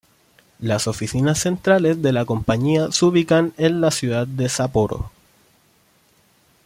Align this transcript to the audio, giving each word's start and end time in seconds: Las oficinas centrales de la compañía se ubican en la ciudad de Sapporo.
Las 0.59 0.87
oficinas 0.87 1.37
centrales 1.37 2.01
de 2.01 2.11
la 2.11 2.25
compañía 2.25 2.91
se 2.91 3.05
ubican 3.05 3.53
en 3.59 3.81
la 3.81 3.91
ciudad 3.91 4.25
de 4.25 4.49
Sapporo. 4.49 5.11